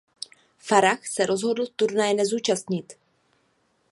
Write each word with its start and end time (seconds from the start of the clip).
Farah 0.67 1.05
se 1.07 1.25
rozhodl 1.25 1.65
turnaje 1.67 2.13
nezúčastnit. 2.13 2.97